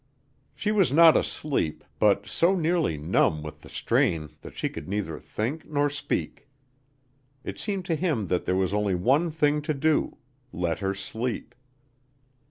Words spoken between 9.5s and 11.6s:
to do let her sleep.